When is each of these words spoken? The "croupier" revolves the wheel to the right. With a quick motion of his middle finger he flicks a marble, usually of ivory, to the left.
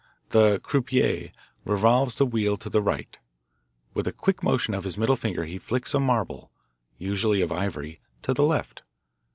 The 0.29 0.59
"croupier" 0.63 1.29
revolves 1.63 2.15
the 2.15 2.25
wheel 2.25 2.57
to 2.57 2.71
the 2.71 2.81
right. 2.81 3.15
With 3.93 4.07
a 4.07 4.11
quick 4.11 4.41
motion 4.41 4.73
of 4.73 4.83
his 4.83 4.97
middle 4.97 5.15
finger 5.15 5.45
he 5.45 5.59
flicks 5.59 5.93
a 5.93 5.99
marble, 5.99 6.49
usually 6.97 7.41
of 7.43 7.51
ivory, 7.51 7.99
to 8.23 8.33
the 8.33 8.41
left. 8.41 8.81